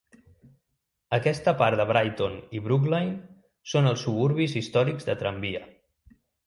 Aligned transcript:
Aquesta 1.17 1.53
part 1.59 1.81
de 1.81 1.85
Brighton 1.91 2.39
i 2.59 2.63
Brookline 2.69 3.73
són 3.75 3.93
els 3.95 4.09
suburbis 4.09 4.61
històrics 4.63 5.11
de 5.13 5.21
tramvia. 5.25 5.67